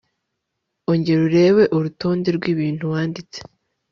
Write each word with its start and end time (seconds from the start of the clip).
ongera 0.91 1.21
urebe 1.27 1.63
urutonde 1.77 2.27
rw 2.37 2.43
ibintu 2.53 2.83
wanditse 2.93 3.39